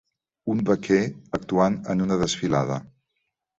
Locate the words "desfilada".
2.25-2.83